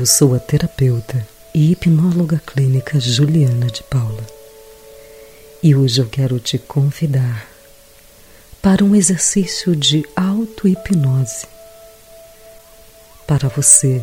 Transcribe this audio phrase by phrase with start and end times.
[0.00, 4.24] Eu sou a terapeuta e hipnóloga clínica Juliana de Paula.
[5.62, 7.46] E hoje eu quero te convidar
[8.62, 11.46] para um exercício de auto-hipnose
[13.26, 14.02] para você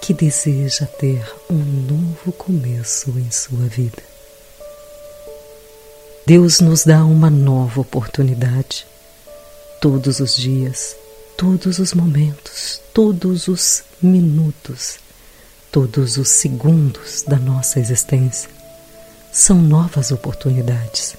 [0.00, 4.00] que deseja ter um novo começo em sua vida.
[6.24, 8.86] Deus nos dá uma nova oportunidade
[9.80, 10.94] todos os dias,
[11.36, 15.00] todos os momentos, todos os minutos,
[15.70, 18.48] todos os segundos da nossa existência
[19.32, 21.16] são novas oportunidades.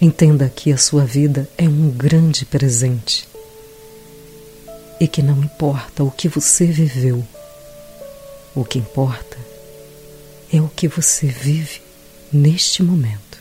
[0.00, 3.28] Entenda que a sua vida é um grande presente
[4.98, 7.24] e que não importa o que você viveu,
[8.54, 9.38] o que importa
[10.52, 11.80] é o que você vive
[12.32, 13.38] neste momento.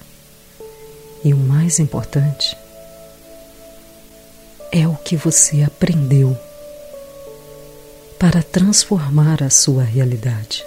[1.23, 2.55] E o mais importante
[4.71, 6.37] é o que você aprendeu
[8.21, 10.63] para transformar a sua realidade.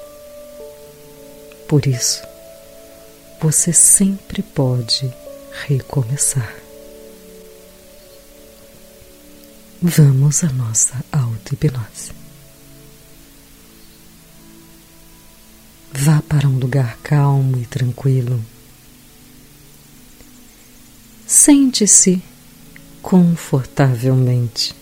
[1.69, 2.20] Por isso,
[3.41, 5.08] você sempre pode
[5.64, 6.52] recomeçar.
[9.80, 12.10] Vamos à nossa auto-hipnose.
[15.92, 18.44] Vá para um lugar calmo e tranquilo.
[21.25, 22.20] Sente-se
[23.00, 24.75] confortavelmente.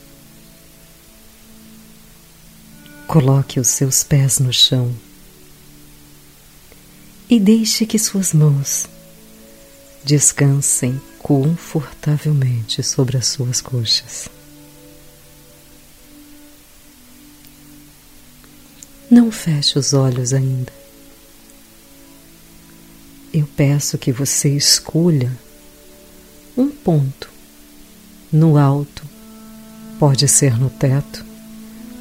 [3.13, 4.91] Coloque os seus pés no chão
[7.29, 8.87] e deixe que suas mãos
[10.03, 14.31] descansem confortavelmente sobre as suas coxas.
[19.11, 20.73] Não feche os olhos ainda.
[23.31, 25.31] Eu peço que você escolha
[26.57, 27.29] um ponto
[28.33, 29.05] no alto,
[29.99, 31.31] pode ser no teto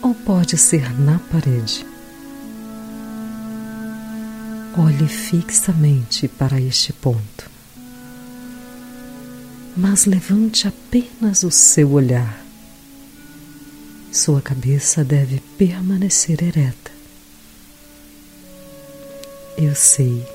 [0.01, 1.85] ou pode ser na parede.
[4.77, 7.49] Olhe fixamente para este ponto,
[9.75, 12.41] mas levante apenas o seu olhar.
[14.11, 16.91] Sua cabeça deve permanecer ereta.
[19.57, 20.25] Eu sei,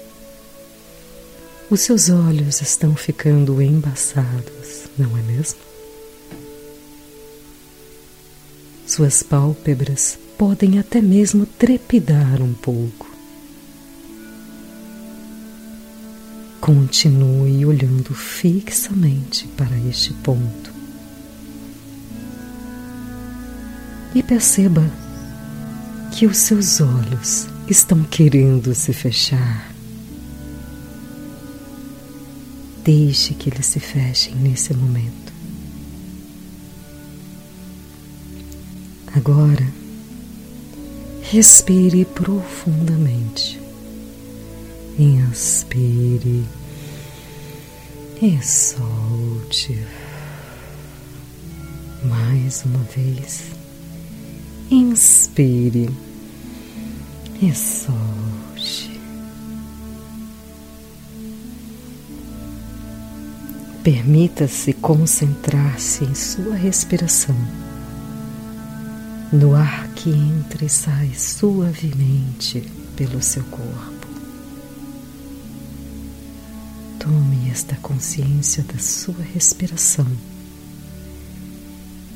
[1.68, 5.58] os seus olhos estão ficando embaçados, não é mesmo?
[8.96, 13.06] Suas pálpebras podem até mesmo trepidar um pouco.
[16.62, 20.72] Continue olhando fixamente para este ponto
[24.14, 24.90] e perceba
[26.10, 29.74] que os seus olhos estão querendo se fechar.
[32.82, 35.35] Deixe que eles se fechem nesse momento.
[39.16, 39.66] Agora,
[41.22, 43.58] respire profundamente.
[44.98, 46.44] Inspire
[48.20, 49.82] e solte.
[52.04, 53.44] Mais uma vez.
[54.70, 55.88] Inspire
[57.40, 59.00] e solte.
[63.82, 67.65] Permita-se concentrar-se em sua respiração
[69.32, 72.60] no ar que entra e sai suavemente
[72.96, 74.06] pelo seu corpo.
[76.98, 80.06] Tome esta consciência da sua respiração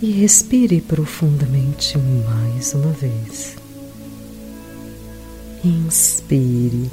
[0.03, 3.57] e respire profundamente mais uma vez.
[5.63, 6.91] Inspire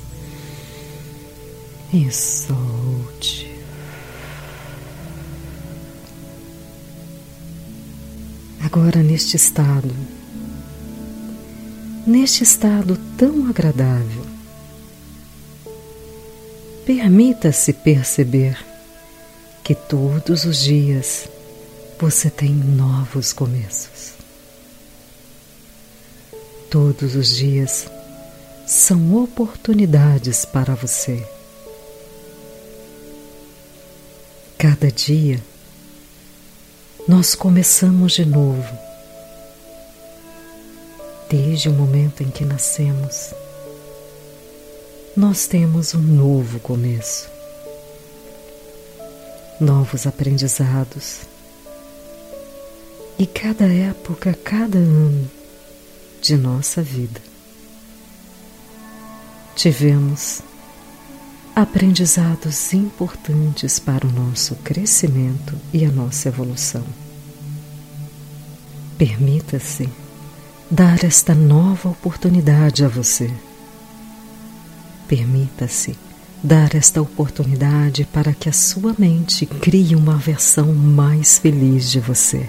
[1.93, 3.46] e solte.
[8.67, 9.95] Agora, neste estado,
[12.05, 14.25] neste estado tão agradável,
[16.85, 18.57] permita-se perceber
[19.63, 21.29] que todos os dias
[21.97, 24.11] você tem novos começos.
[26.69, 27.87] Todos os dias
[28.67, 31.25] são oportunidades para você.
[34.57, 35.41] Cada dia
[37.07, 38.77] nós começamos de novo.
[41.29, 43.33] Desde o momento em que nascemos,
[45.15, 47.29] nós temos um novo começo,
[49.59, 51.21] novos aprendizados.
[53.17, 55.31] E cada época, cada ano
[56.21, 57.21] de nossa vida,
[59.55, 60.41] tivemos
[61.57, 66.83] aprendizados importantes para o nosso crescimento e a nossa evolução.
[68.95, 69.89] Permita-se
[70.69, 73.33] dar esta nova oportunidade a você.
[75.07, 75.95] Permita-se
[76.43, 82.47] dar esta oportunidade para que a sua mente crie uma versão mais feliz de você.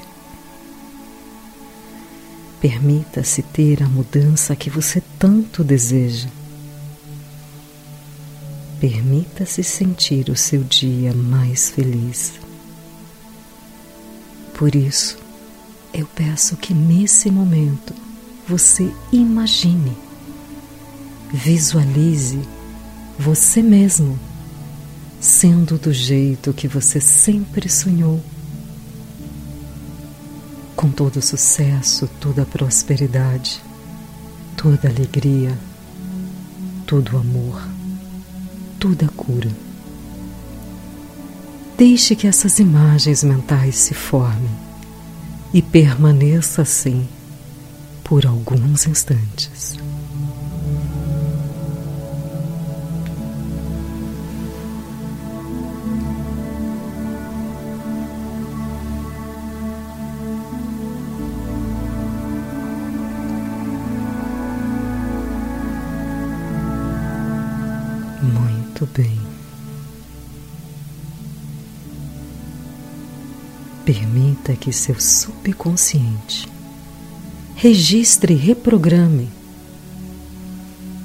[2.61, 6.29] Permita-se ter a mudança que você tanto deseja.
[8.81, 12.35] Permita-se sentir o seu dia mais feliz.
[14.55, 15.19] Por isso,
[15.93, 17.95] eu peço que nesse momento
[18.47, 19.97] você imagine,
[21.33, 22.41] visualize
[23.19, 24.19] você mesmo
[25.21, 28.23] sendo do jeito que você sempre sonhou
[30.77, 33.61] com todo sucesso, toda prosperidade,
[34.57, 35.59] toda alegria,
[36.87, 37.61] todo amor,
[38.79, 39.51] toda cura.
[41.77, 44.51] Deixe que essas imagens mentais se formem
[45.53, 47.09] e permaneça assim
[48.03, 49.77] por alguns instantes.
[73.89, 76.47] Permita que seu subconsciente
[77.57, 79.31] registre e reprograme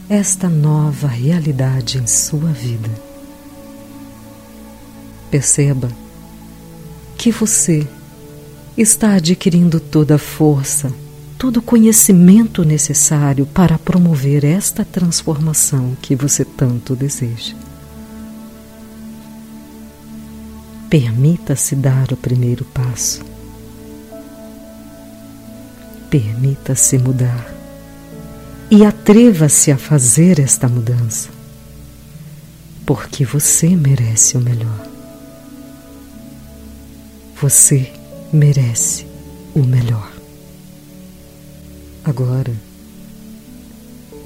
[0.09, 2.89] esta nova realidade em sua vida.
[5.31, 5.88] Perceba
[7.18, 7.88] que você
[8.77, 10.94] está adquirindo toda a força
[11.38, 17.56] todo o conhecimento necessário para promover esta transformação que você tanto deseja.
[20.94, 23.25] Permita-se dar o primeiro passo.
[26.07, 27.51] Permita-se mudar
[28.69, 31.30] e atreva-se a fazer esta mudança,
[32.86, 34.88] porque você merece o melhor.
[37.42, 37.92] Você
[38.31, 39.07] merece
[39.56, 40.12] o melhor.
[42.06, 42.54] Agora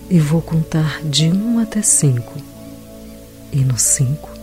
[0.10, 2.34] eu vou contar de um até cinco,
[3.54, 4.37] e no cinco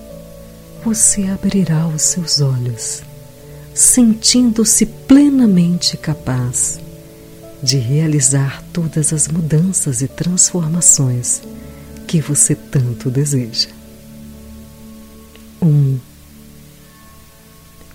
[0.85, 3.03] você abrirá os seus olhos,
[3.75, 6.79] sentindo-se plenamente capaz
[7.63, 11.41] de realizar todas as mudanças e transformações
[12.07, 13.71] que você tanto deseja.
[15.63, 15.99] Um,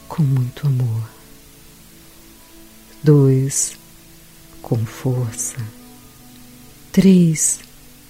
[0.07, 1.07] com muito amor.
[3.03, 3.74] Dois,
[4.63, 5.57] com força.
[6.91, 7.59] Três,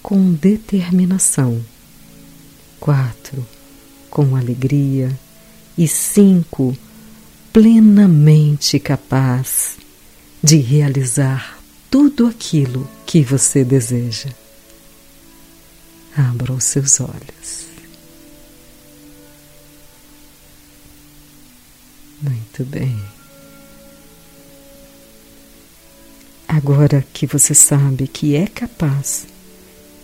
[0.01, 1.61] com determinação.
[2.79, 3.45] Quatro,
[4.09, 5.17] com alegria.
[5.77, 6.77] E cinco,
[7.53, 9.77] plenamente capaz
[10.44, 11.59] de realizar
[11.89, 14.29] tudo aquilo que você deseja.
[16.15, 17.67] Abra os seus olhos.
[22.21, 23.01] Muito bem.
[26.47, 29.27] Agora que você sabe que é capaz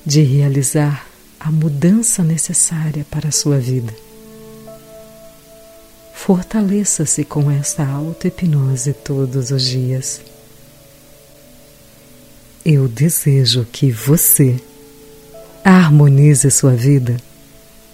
[0.05, 1.05] de realizar
[1.45, 3.93] a mudança necessária para a sua vida,
[6.15, 10.21] fortaleça-se com esta auto-hipnose todos os dias.
[12.65, 14.59] Eu desejo que você
[15.63, 17.15] harmonize sua vida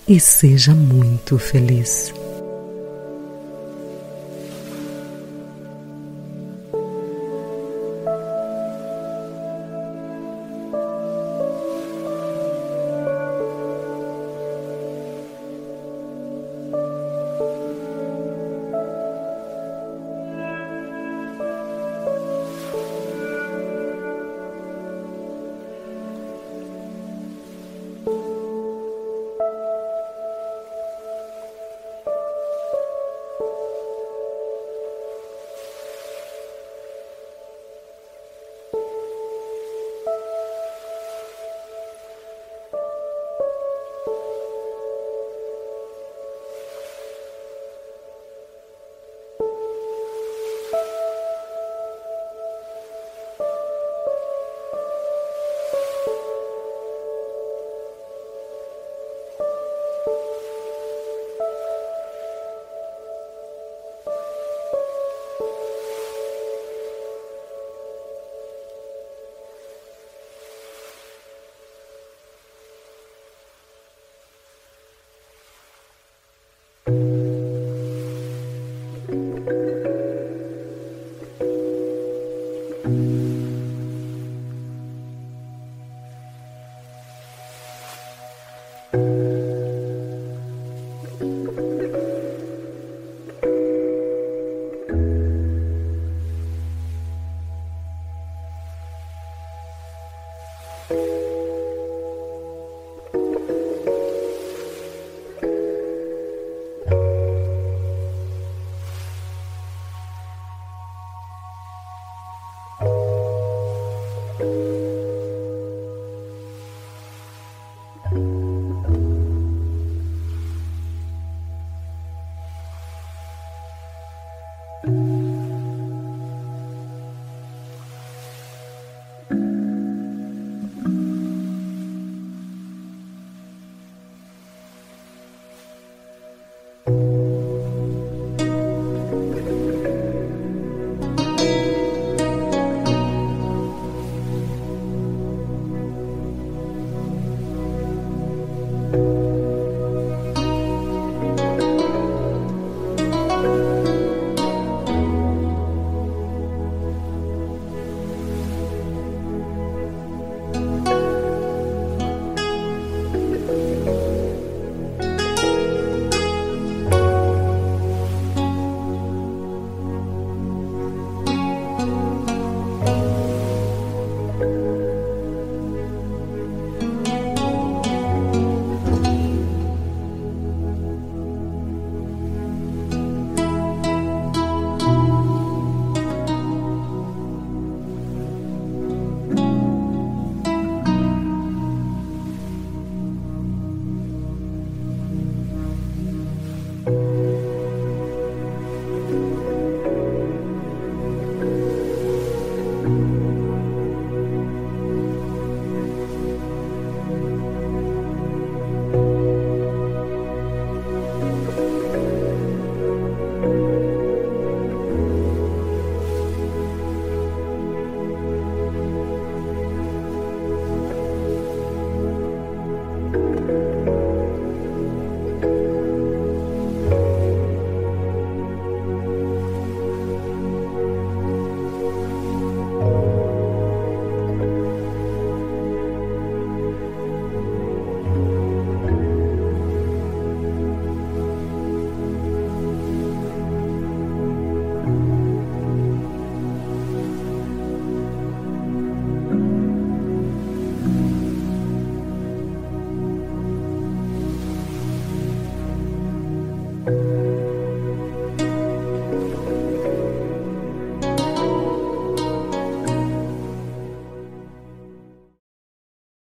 [0.08, 2.14] e seja muito feliz.